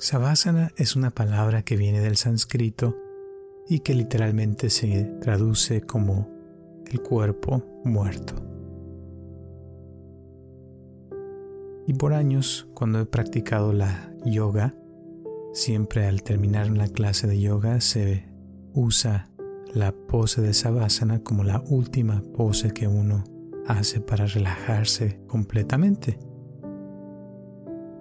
[0.00, 2.96] Savasana es una palabra que viene del sánscrito
[3.68, 6.28] y que literalmente se traduce como
[6.86, 8.34] el cuerpo muerto.
[11.88, 14.72] Y por años, cuando he practicado la yoga,
[15.52, 18.24] siempre al terminar una clase de yoga se
[18.74, 19.28] usa
[19.74, 23.24] la pose de Savasana como la última pose que uno
[23.66, 26.20] hace para relajarse completamente.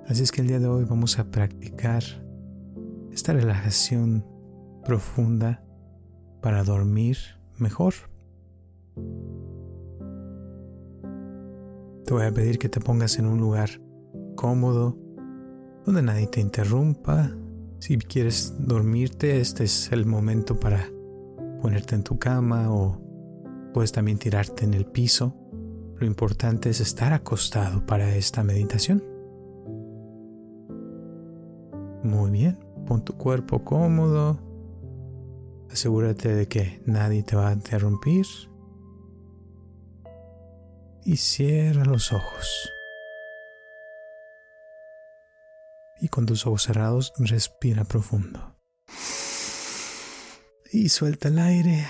[0.08, 2.02] Así es que el día de hoy vamos a practicar
[3.12, 4.26] esta relajación
[4.86, 5.62] profunda
[6.42, 7.18] para dormir
[7.58, 7.94] mejor.
[12.06, 13.70] Te voy a pedir que te pongas en un lugar
[14.38, 14.98] cómodo,
[15.86, 17.30] donde nadie te interrumpa.
[17.80, 20.90] Si quieres dormirte, este es el momento para
[21.62, 23.02] ponerte en tu cama o
[23.74, 25.36] puedes también tirarte en el piso.
[25.98, 29.17] Lo importante es estar acostado para esta meditación.
[32.04, 34.40] Muy bien, pon tu cuerpo cómodo.
[35.72, 38.26] Asegúrate de que nadie te va a interrumpir.
[41.04, 42.70] Y cierra los ojos.
[46.00, 48.56] Y con tus ojos cerrados, respira profundo.
[50.72, 51.88] Y suelta el aire.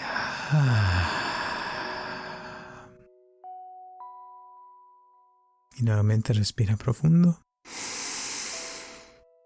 [5.78, 7.47] Y nuevamente respira profundo.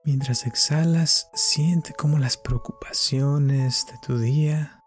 [0.03, 4.79] Mientras exhalas, siente cómo las preocupaciones de tu día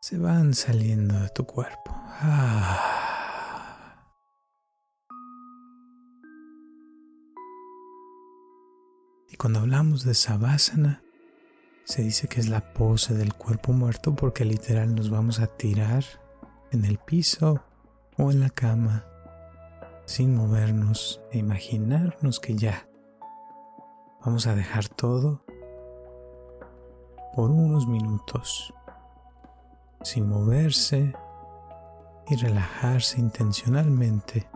[0.00, 1.94] se van saliendo de tu cuerpo.
[1.94, 3.02] Ah.
[9.28, 11.02] Y cuando hablamos de Savasana,
[11.84, 16.02] se dice que es la pose del cuerpo muerto porque literal nos vamos a tirar
[16.70, 17.62] en el piso
[18.16, 19.04] o en la cama
[20.06, 22.88] sin movernos e imaginarnos que ya
[24.24, 25.44] Vamos a dejar todo
[27.34, 28.72] por unos minutos
[30.02, 31.12] sin moverse
[32.28, 34.48] y relajarse intencionalmente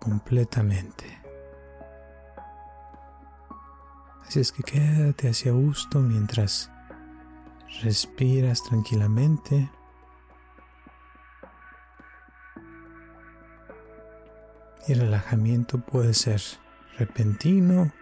[0.00, 1.22] completamente.
[4.26, 6.68] Así es que quédate hacia gusto mientras
[7.84, 9.70] respiras tranquilamente.
[14.88, 16.40] Y el relajamiento puede ser
[16.98, 17.92] repentino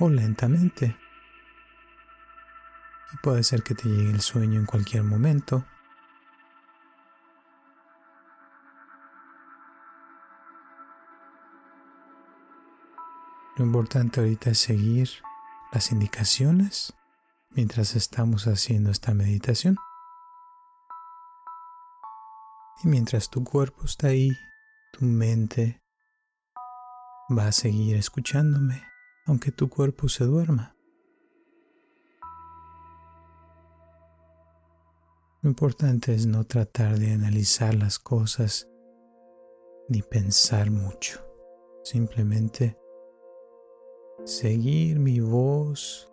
[0.00, 0.96] o lentamente.
[3.12, 5.64] Y puede ser que te llegue el sueño en cualquier momento.
[13.56, 15.10] Lo importante ahorita es seguir
[15.72, 16.94] las indicaciones
[17.50, 19.76] mientras estamos haciendo esta meditación.
[22.82, 24.30] Y mientras tu cuerpo está ahí,
[24.92, 25.82] tu mente
[27.30, 28.89] va a seguir escuchándome
[29.30, 30.74] aunque tu cuerpo se duerma.
[35.40, 38.68] Lo importante es no tratar de analizar las cosas
[39.88, 41.24] ni pensar mucho.
[41.84, 42.76] Simplemente
[44.24, 46.12] seguir mi voz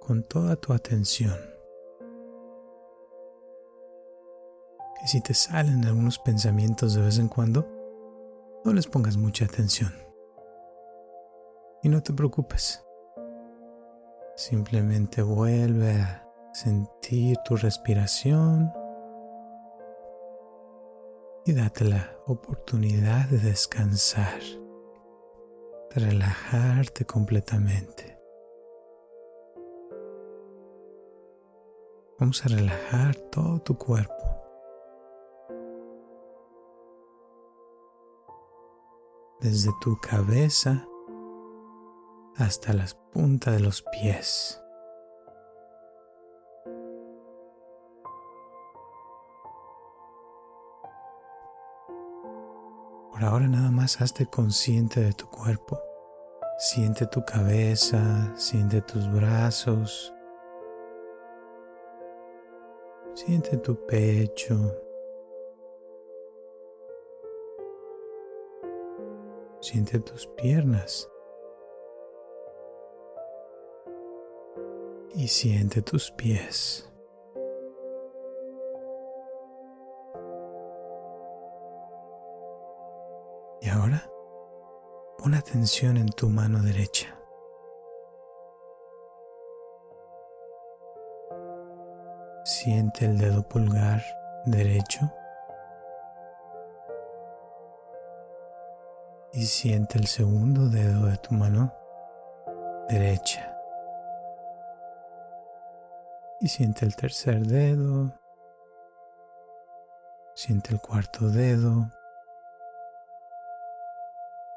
[0.00, 1.36] con toda tu atención.
[5.00, 7.64] Que si te salen algunos pensamientos de vez en cuando,
[8.64, 10.03] no les pongas mucha atención.
[11.84, 12.82] Y no te preocupes.
[14.36, 18.72] Simplemente vuelve a sentir tu respiración
[21.44, 24.40] y date la oportunidad de descansar,
[25.94, 28.18] de relajarte completamente.
[32.18, 34.14] Vamos a relajar todo tu cuerpo.
[39.42, 40.88] Desde tu cabeza
[42.36, 44.60] hasta las puntas de los pies.
[53.12, 55.80] Por ahora nada más hazte consciente de tu cuerpo.
[56.58, 60.14] Siente tu cabeza, siente tus brazos,
[63.14, 64.54] siente tu pecho,
[69.60, 71.08] siente tus piernas
[75.24, 76.86] y siente tus pies.
[83.62, 84.06] Y ahora
[85.16, 87.18] pon atención en tu mano derecha.
[92.44, 94.02] Siente el dedo pulgar
[94.44, 95.10] derecho
[99.32, 101.72] y siente el segundo dedo de tu mano
[102.90, 103.53] derecha.
[106.44, 108.20] Y siente el tercer dedo.
[110.34, 111.90] Siente el cuarto dedo.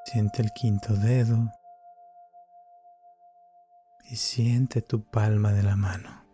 [0.04, 1.50] Siente el quinto dedo.
[4.04, 6.27] Y siente tu palma de la mano.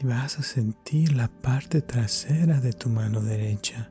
[0.00, 3.90] Y vas a sentir la parte trasera de tu mano derecha.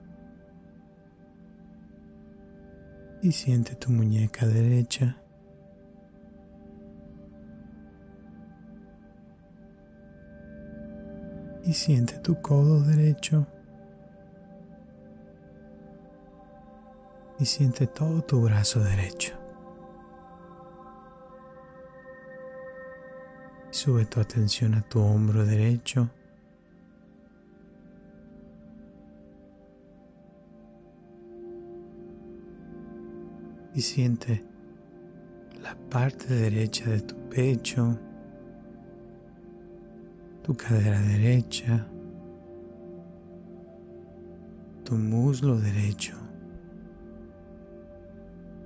[3.21, 5.17] Y siente tu muñeca derecha.
[11.63, 13.45] Y siente tu codo derecho.
[17.37, 19.38] Y siente todo tu brazo derecho.
[23.81, 26.09] Sube tu atención a tu hombro derecho.
[33.73, 34.43] Y siente
[35.63, 37.97] la parte derecha de tu pecho,
[40.43, 41.87] tu cadera derecha,
[44.83, 46.17] tu muslo derecho,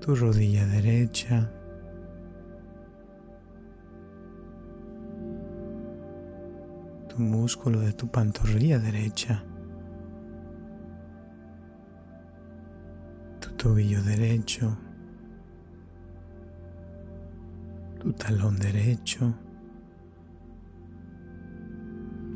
[0.01, 1.51] tu rodilla derecha.
[7.13, 9.43] Tu músculo de tu pantorrilla derecha,
[13.39, 14.75] tu tobillo derecho,
[17.99, 19.31] tu talón derecho,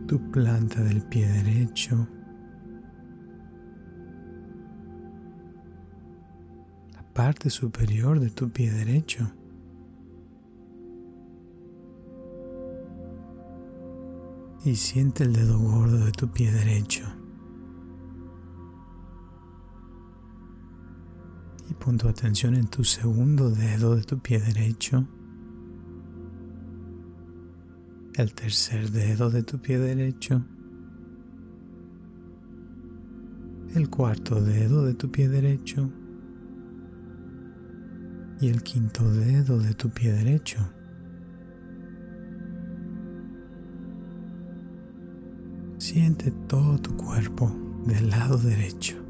[0.07, 2.07] tu planta del pie derecho,
[6.93, 9.36] la parte superior de tu pie derecho.
[14.67, 17.05] Y siente el dedo gordo de tu pie derecho.
[21.69, 25.07] Y pon tu atención en tu segundo dedo de tu pie derecho.
[28.15, 30.43] El tercer dedo de tu pie derecho.
[33.73, 35.89] El cuarto dedo de tu pie derecho.
[38.41, 40.59] Y el quinto dedo de tu pie derecho.
[45.87, 47.49] Siente todo tu cuerpo
[47.85, 49.06] del lado derecho.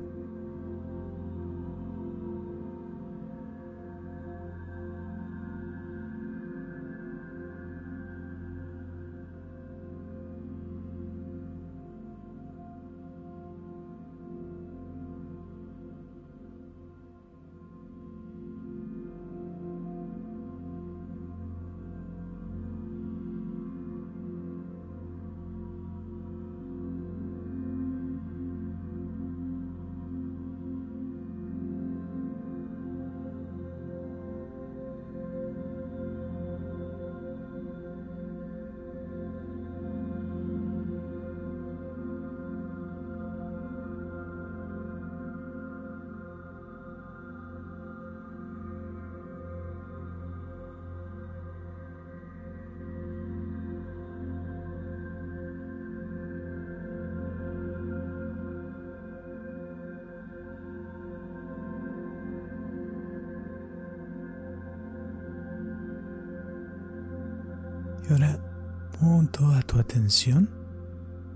[69.79, 70.50] Atención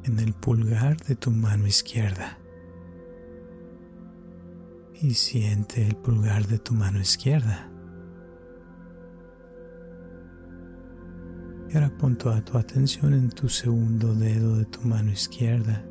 [0.03, 2.37] en el pulgar de tu mano izquierda.
[5.01, 7.71] Y siente el pulgar de tu mano izquierda.
[11.69, 15.85] Y ahora pon toda tu atención en tu segundo dedo de tu mano izquierda.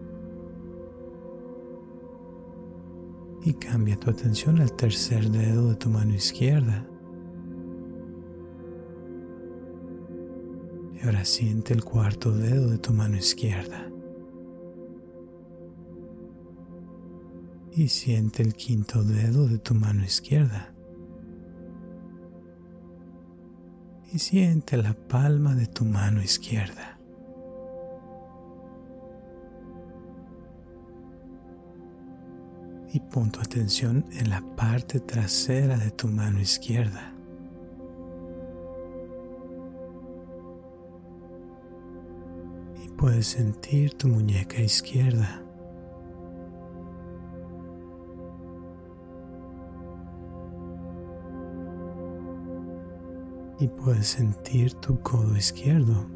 [3.42, 6.87] Y cambia tu atención al tercer dedo de tu mano izquierda.
[11.00, 13.88] Y ahora siente el cuarto dedo de tu mano izquierda.
[17.73, 20.75] Y siente el quinto dedo de tu mano izquierda.
[24.12, 26.99] Y siente la palma de tu mano izquierda.
[32.92, 37.14] Y pon tu atención en la parte trasera de tu mano izquierda.
[43.00, 45.42] Puedes sentir tu muñeca izquierda.
[53.59, 56.07] Y puedes sentir tu codo izquierdo.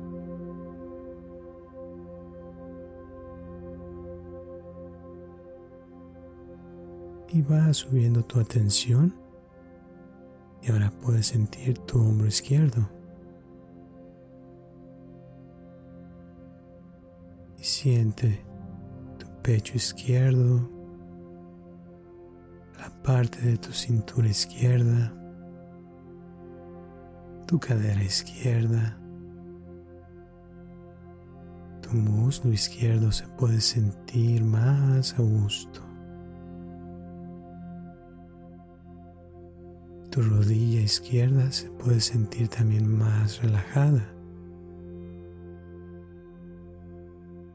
[7.32, 9.12] y va subiendo tu atención
[10.62, 12.88] y ahora puedes sentir tu hombro izquierdo.
[17.84, 18.42] Siente
[19.18, 20.70] tu pecho izquierdo,
[22.78, 25.12] la parte de tu cintura izquierda,
[27.46, 28.98] tu cadera izquierda.
[31.82, 35.82] Tu muslo izquierdo se puede sentir más a gusto.
[40.10, 44.13] Tu rodilla izquierda se puede sentir también más relajada.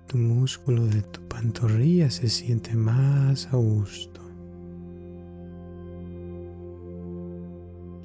[0.09, 4.19] Tu músculo de tu pantorrilla se siente más a gusto.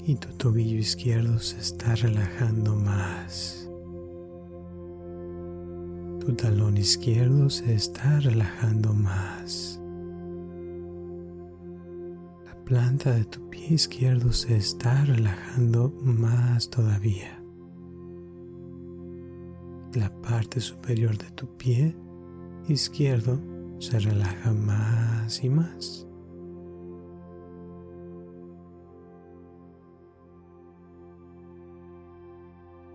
[0.06, 3.68] Y tu tobillo izquierdo se está relajando más.
[6.20, 9.80] Tu talón izquierdo se está relajando más
[12.64, 17.43] planta de tu pie izquierdo se está relajando más todavía.
[19.94, 21.96] La parte superior de tu pie
[22.66, 23.40] izquierdo
[23.78, 26.04] se relaja más y más.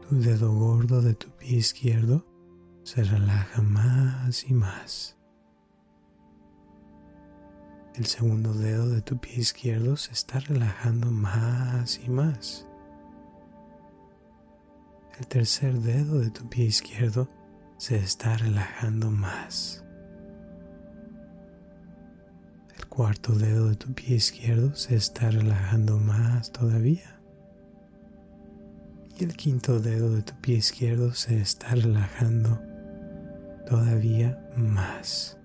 [0.10, 2.26] Tu dedo gordo de tu pie izquierdo
[2.84, 5.18] se relaja más y más.
[7.96, 12.69] El segundo dedo de tu pie izquierdo se está relajando más y más.
[15.20, 17.28] El tercer dedo de tu pie izquierdo
[17.78, 19.84] se está relajando más.
[22.78, 27.20] El cuarto dedo de tu pie izquierdo se está relajando más todavía.
[29.20, 32.62] Y el quinto dedo de tu pie izquierdo se está relajando
[33.68, 35.39] todavía más.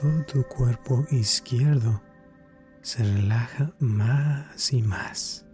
[0.00, 2.00] Todo tu cuerpo izquierdo
[2.82, 5.47] se relaja más y más.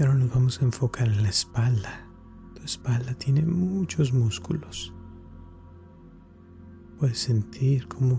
[0.00, 2.06] Ahora nos vamos a enfocar en la espalda.
[2.54, 4.94] Tu espalda tiene muchos músculos.
[6.98, 8.18] Puedes sentir cómo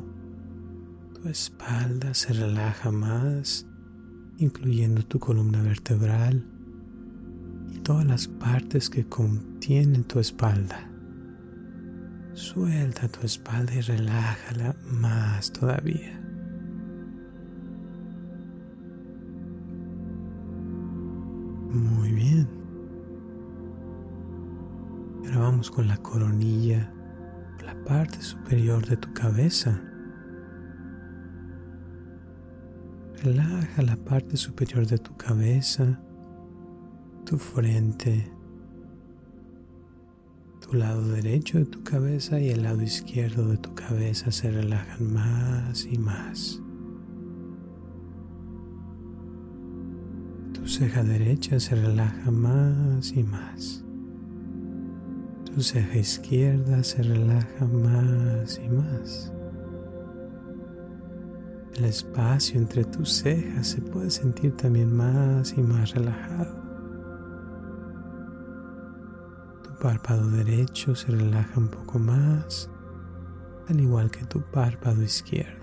[1.16, 3.66] tu espalda se relaja más,
[4.38, 6.46] incluyendo tu columna vertebral
[7.72, 10.88] y todas las partes que contienen tu espalda.
[12.34, 16.22] Suelta tu espalda y relájala más todavía.
[25.72, 26.92] Con la coronilla,
[27.66, 29.82] la parte superior de tu cabeza.
[33.24, 36.02] Relaja la parte superior de tu cabeza,
[37.26, 38.32] tu frente,
[40.60, 45.14] tu lado derecho de tu cabeza y el lado izquierdo de tu cabeza se relajan
[45.14, 46.62] más y más.
[50.54, 53.81] Tu ceja derecha se relaja más y más.
[55.54, 59.34] Tu ceja izquierda se relaja más y más.
[61.76, 66.62] El espacio entre tus cejas se puede sentir también más y más relajado.
[69.82, 72.70] párpado derecho se relaja un poco más,
[73.68, 75.60] al igual que tu párpado izquierdo.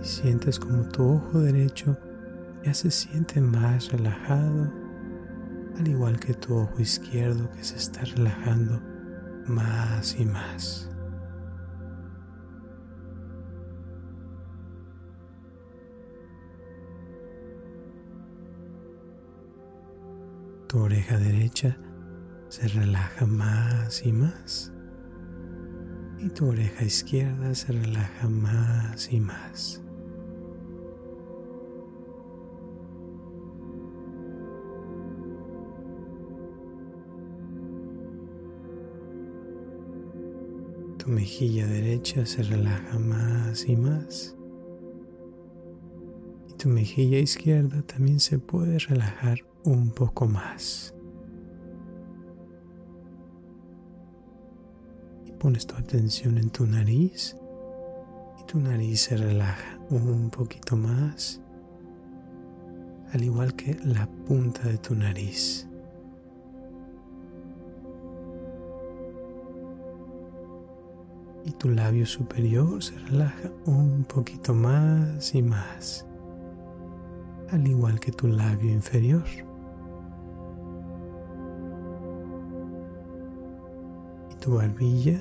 [0.00, 1.98] Y sientes como tu ojo derecho
[2.64, 4.72] ya se siente más relajado,
[5.78, 8.80] al igual que tu ojo izquierdo que se está relajando
[9.46, 10.90] más y más.
[20.68, 21.78] Tu oreja derecha
[22.48, 24.72] se relaja más y más.
[26.18, 29.85] Y tu oreja izquierda se relaja más y más.
[41.06, 44.34] Tu mejilla derecha se relaja más y más.
[46.48, 50.92] Y tu mejilla izquierda también se puede relajar un poco más.
[55.26, 57.36] Y pones tu atención en tu nariz
[58.40, 61.40] y tu nariz se relaja un poquito más,
[63.12, 65.65] al igual que la punta de tu nariz.
[71.46, 76.04] Y tu labio superior se relaja un poquito más y más,
[77.50, 79.24] al igual que tu labio inferior.
[84.46, 85.18] tu barbilla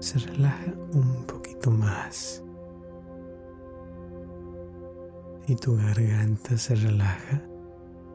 [0.00, 2.42] se relaja un poquito más
[5.46, 7.40] y tu garganta se relaja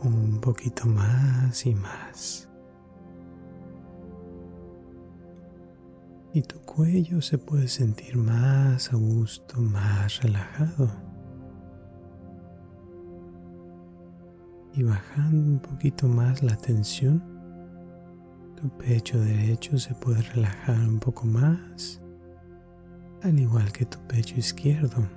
[0.01, 2.49] un poquito más y más.
[6.31, 10.91] Y tu cuello se puede sentir más a gusto, más relajado.
[14.75, 17.24] Y bajando un poquito más la tensión,
[18.55, 22.00] tu pecho derecho se puede relajar un poco más,
[23.24, 25.07] al igual que tu pecho izquierdo.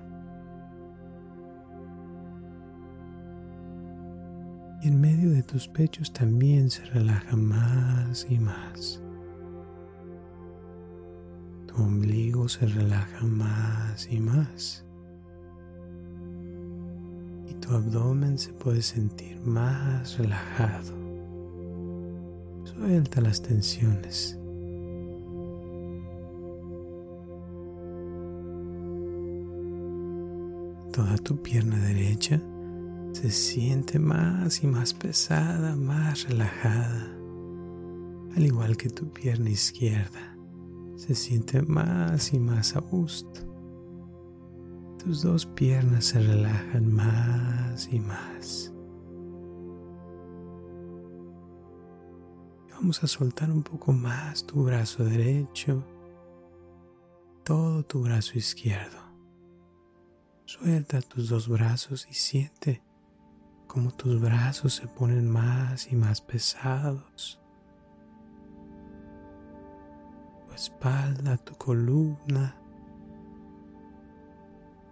[4.80, 9.02] Y en medio de tus pechos también se relaja más y más.
[11.74, 14.84] Tu ombligo se relaja más y más.
[17.48, 20.92] Y tu abdomen se puede sentir más relajado.
[22.64, 24.38] Suelta las tensiones.
[30.92, 32.38] Toda tu pierna derecha
[33.12, 37.06] se siente más y más pesada, más relajada,
[38.36, 40.31] al igual que tu pierna izquierda
[41.02, 43.40] se siente más y más a gusto.
[45.02, 48.72] Tus dos piernas se relajan más y más.
[52.70, 55.84] Vamos a soltar un poco más tu brazo derecho,
[57.42, 59.00] todo tu brazo izquierdo.
[60.44, 62.80] Suelta tus dos brazos y siente
[63.66, 67.41] como tus brazos se ponen más y más pesados.
[70.52, 72.54] Tu espalda, tu columna,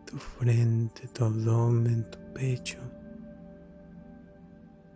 [0.07, 2.79] tu frente, tu abdomen, tu pecho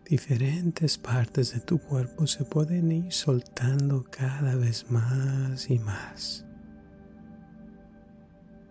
[0.09, 6.44] diferentes partes de tu cuerpo se pueden ir soltando cada vez más y más.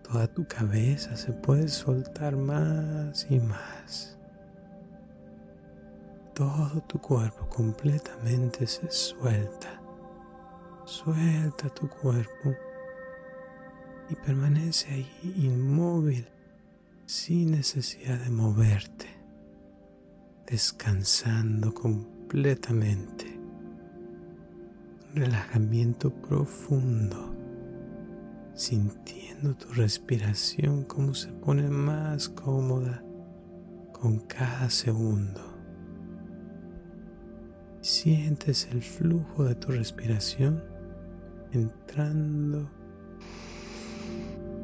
[0.02, 4.18] Toda tu cabeza se puede soltar más y más.
[6.34, 9.83] Todo tu cuerpo completamente se suelta.
[10.84, 12.54] Suelta tu cuerpo
[14.10, 16.28] y permanece ahí inmóvil
[17.06, 19.14] sin necesidad de moverte
[20.46, 23.40] descansando completamente.
[25.14, 27.32] relajamiento profundo,
[28.52, 33.00] sintiendo tu respiración como se pone más cómoda
[33.92, 35.40] con cada segundo.
[37.80, 40.64] Sientes el flujo de tu respiración
[41.54, 42.68] entrando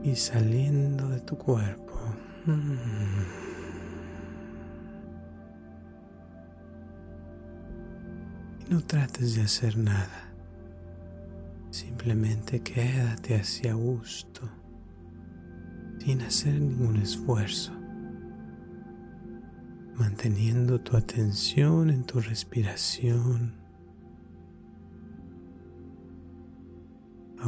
[0.03, 1.98] y saliendo de tu cuerpo.
[2.46, 3.50] Mm.
[8.70, 10.29] No trates de hacer nada.
[11.70, 14.48] Simplemente quédate hacia gusto,
[15.98, 17.72] sin hacer ningún esfuerzo,
[19.96, 23.60] manteniendo tu atención en tu respiración,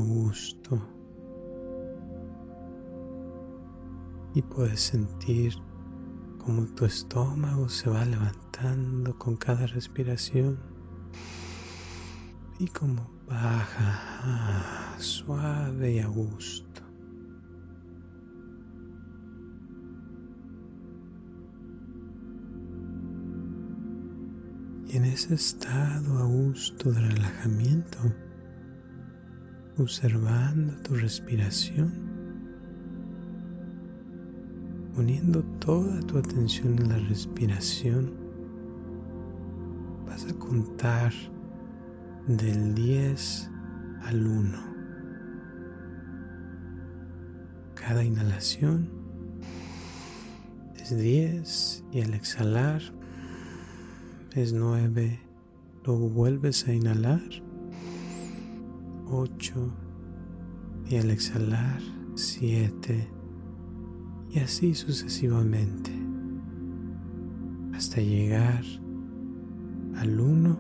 [0.03, 0.81] gusto.
[4.35, 5.55] Y puedes sentir
[6.39, 10.59] como tu estómago se va levantando con cada respiración
[12.59, 16.83] y como baja ah, suave y a gusto.
[24.89, 27.99] Y en ese estado a gusto de relajamiento,
[29.79, 31.93] observando tu respiración,
[34.95, 38.13] poniendo toda tu atención en la respiración,
[40.07, 41.13] vas a contar
[42.27, 43.51] del 10
[44.05, 44.59] al 1.
[47.75, 48.89] Cada inhalación
[50.77, 52.83] es 10 y al exhalar
[54.35, 55.19] es 9.
[55.85, 57.21] Luego vuelves a inhalar
[59.15, 59.55] 8
[60.89, 61.81] y al exhalar
[62.15, 63.09] 7
[64.31, 65.93] y así sucesivamente
[67.75, 68.65] hasta llegar
[69.97, 70.59] al 1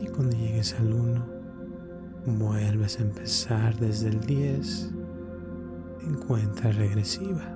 [0.00, 1.26] y cuando llegues al 1
[2.38, 4.94] vuelves a empezar desde el 10
[6.06, 7.52] en cuenta regresiva.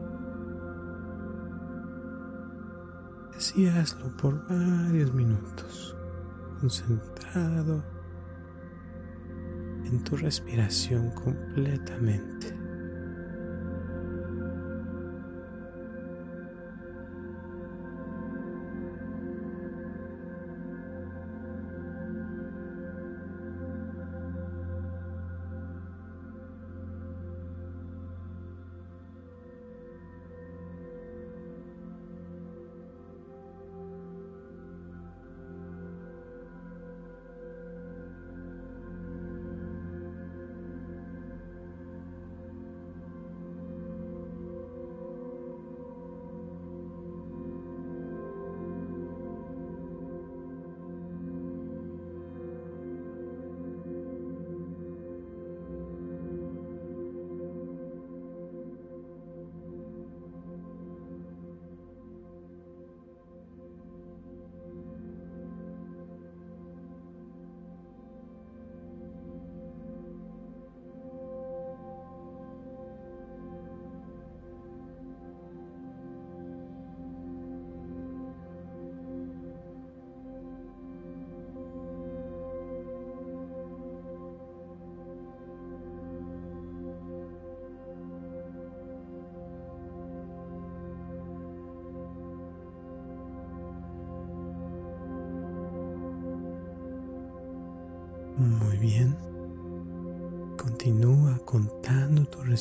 [3.35, 5.96] Así hazlo por varios minutos,
[6.61, 7.83] concentrado
[9.85, 12.60] en tu respiración completamente.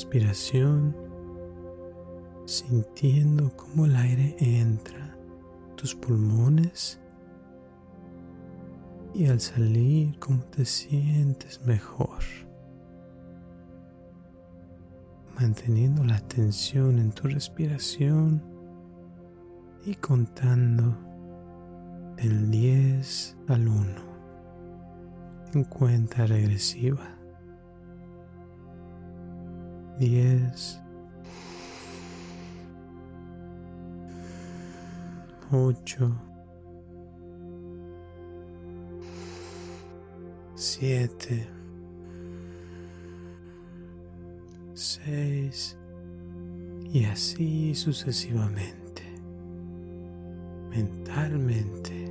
[0.10, 0.96] Respiración,
[2.46, 5.16] sintiendo cómo el aire entra
[5.76, 7.00] tus pulmones
[9.14, 12.24] y al salir cómo te sientes mejor.
[15.40, 18.42] Manteniendo la atención en tu respiración
[19.86, 20.98] y contando
[22.18, 23.86] del 10 al 1
[25.54, 27.19] en cuenta regresiva.
[30.00, 30.80] 10
[35.52, 36.12] 8
[40.56, 41.48] 7
[44.74, 45.78] 6
[46.94, 49.04] y así sucesivamente.
[50.70, 52.09] Mentalmente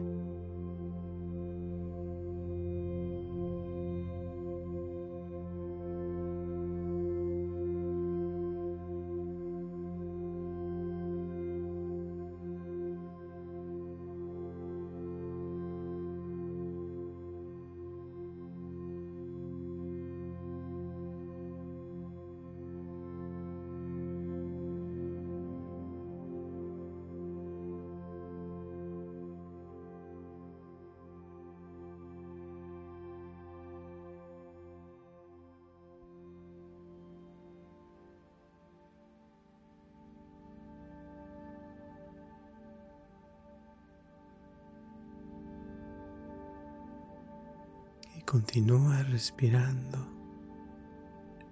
[48.30, 50.06] Continúa respirando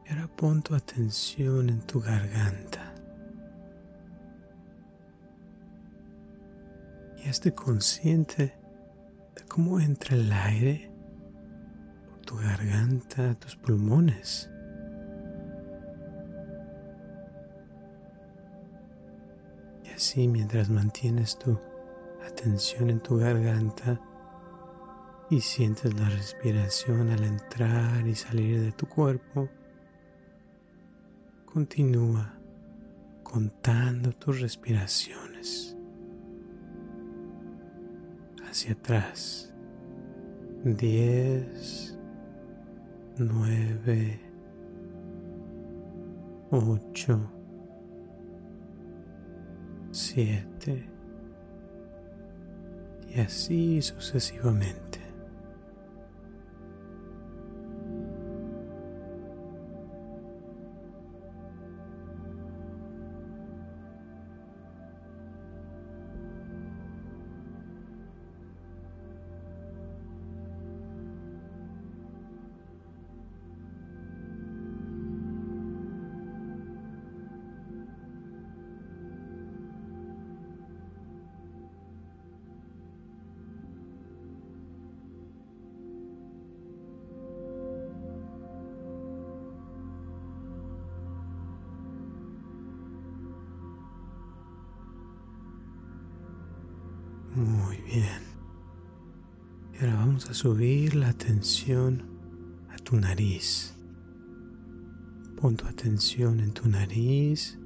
[0.04, 2.94] y pon tu atención en tu garganta.
[7.24, 8.58] Y esté consciente
[9.34, 10.90] de cómo entra el aire
[12.10, 14.50] por tu garganta tus pulmones.
[19.94, 21.58] así mientras mantienes tu
[22.26, 23.98] atención en tu garganta
[25.28, 29.48] y sientes la respiración al entrar y salir de tu cuerpo,
[31.44, 32.32] continúa
[33.24, 35.76] contando tus respiraciones
[38.48, 39.52] hacia atrás.
[40.64, 41.98] 10,
[43.18, 44.20] 9,
[46.50, 47.32] 8,
[49.92, 50.90] 7
[53.08, 54.85] y así sucesivamente.
[100.46, 102.04] Subir la atención
[102.70, 103.74] a tu nariz.
[105.34, 107.58] Pon tu atención en tu nariz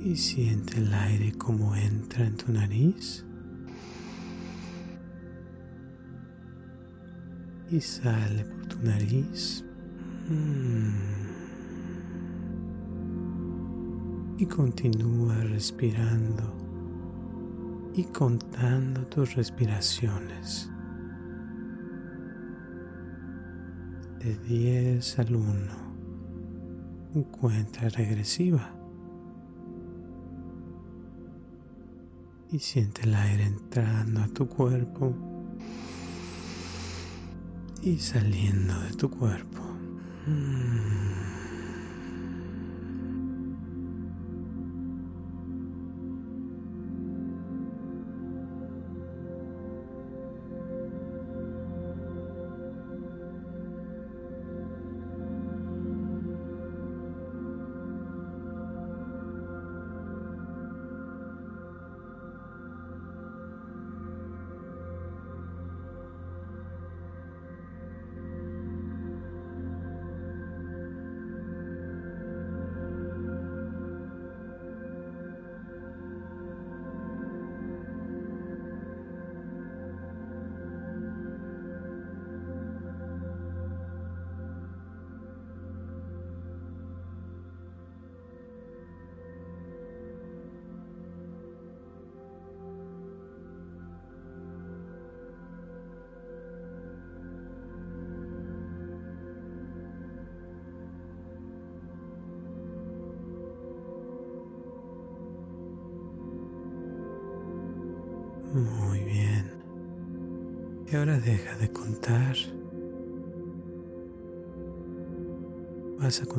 [0.00, 3.22] y siente el aire como entra en tu nariz.
[7.70, 9.62] Y sale por tu nariz.
[10.30, 10.94] Mm.
[14.38, 16.50] Y continúa respirando
[17.94, 20.70] y contando tus respiraciones
[24.18, 25.88] de 10 al 1.
[27.14, 28.74] Encuentra regresiva
[32.50, 35.14] y siente el aire entrando a tu cuerpo
[37.82, 39.62] y saliendo de tu cuerpo.
[40.26, 41.37] Mm.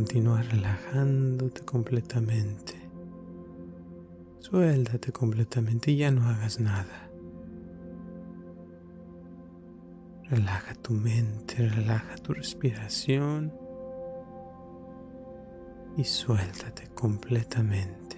[0.09, 2.73] Vas a continuar relajándote completamente.
[4.39, 7.11] Suéltate completamente y ya no hagas nada.
[10.31, 13.53] Relaja tu mente, relaja tu respiración
[15.95, 18.17] y suéltate completamente.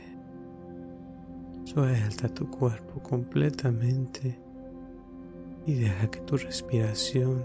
[1.66, 4.40] Suelta tu cuerpo completamente
[5.66, 7.44] y deja que tu respiración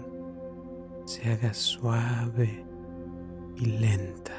[1.05, 2.66] se haga suave
[3.57, 4.33] y lenta.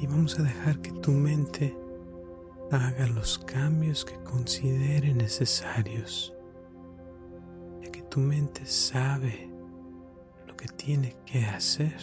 [0.00, 1.76] Y vamos a dejar que tu mente
[2.70, 6.34] haga los cambios que considere necesarios
[8.12, 9.48] tu mente sabe
[10.46, 11.96] lo que tiene que hacer.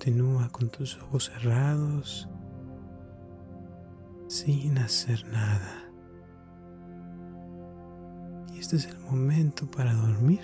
[0.00, 2.26] Continúa con tus ojos cerrados
[4.28, 5.92] sin hacer nada.
[8.50, 10.40] Y este es el momento para dormir.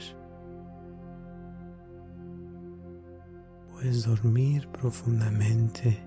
[3.73, 6.07] Puedes dormir profundamente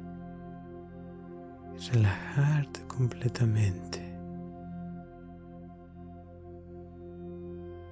[1.76, 4.16] y relajarte completamente.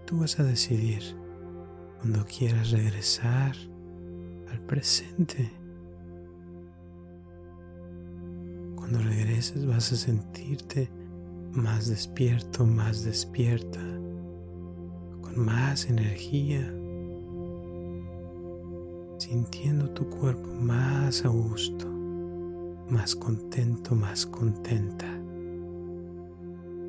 [0.06, 1.02] Tú vas a decidir
[2.00, 3.56] cuando quieras regresar
[4.52, 5.52] al presente.
[8.76, 10.90] Cuando regreses vas a sentirte
[11.54, 13.82] más despierto, más despierta,
[15.22, 16.74] con más energía,
[19.18, 21.88] sintiendo tu cuerpo más a gusto,
[22.90, 25.08] más contento, más contenta.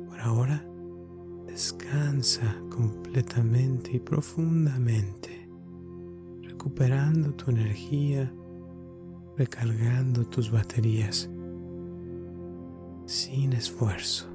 [0.07, 0.65] Por ahora,
[1.47, 5.38] descansa completamente y profundamente,
[6.59, 8.29] recuperando tu energía,
[9.37, 11.29] recargando tus baterías
[13.05, 14.27] sin esfuerzo.